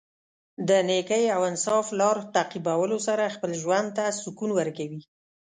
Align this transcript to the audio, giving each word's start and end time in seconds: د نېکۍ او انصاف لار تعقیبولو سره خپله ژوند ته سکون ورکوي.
د 0.67 0.69
نېکۍ 0.87 1.25
او 1.35 1.41
انصاف 1.49 1.85
لار 1.99 2.17
تعقیبولو 2.35 2.97
سره 3.07 3.33
خپله 3.35 3.55
ژوند 3.61 3.87
ته 3.97 4.05
سکون 4.21 4.49
ورکوي. 4.55 5.01